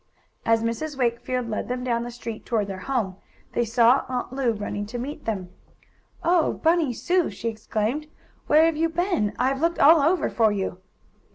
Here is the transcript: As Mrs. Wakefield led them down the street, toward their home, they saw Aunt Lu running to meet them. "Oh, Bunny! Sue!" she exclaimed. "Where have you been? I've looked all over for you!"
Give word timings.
As 0.47 0.63
Mrs. 0.63 0.97
Wakefield 0.97 1.47
led 1.47 1.67
them 1.67 1.83
down 1.83 2.01
the 2.01 2.09
street, 2.09 2.43
toward 2.43 2.65
their 2.65 2.79
home, 2.89 3.17
they 3.53 3.63
saw 3.63 4.03
Aunt 4.09 4.33
Lu 4.33 4.51
running 4.51 4.87
to 4.87 4.97
meet 4.97 5.25
them. 5.25 5.51
"Oh, 6.23 6.53
Bunny! 6.53 6.91
Sue!" 6.91 7.29
she 7.29 7.49
exclaimed. 7.49 8.07
"Where 8.47 8.65
have 8.65 8.75
you 8.77 8.89
been? 8.89 9.31
I've 9.37 9.61
looked 9.61 9.77
all 9.77 10.01
over 10.01 10.27
for 10.27 10.51
you!" 10.51 10.79